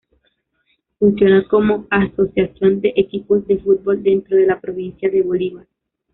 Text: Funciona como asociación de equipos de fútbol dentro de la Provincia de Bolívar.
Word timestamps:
Funciona 0.97 1.47
como 1.47 1.85
asociación 1.91 2.81
de 2.81 2.91
equipos 2.95 3.45
de 3.45 3.59
fútbol 3.59 4.01
dentro 4.01 4.35
de 4.35 4.47
la 4.47 4.59
Provincia 4.59 5.07
de 5.11 5.21
Bolívar. 5.21 5.67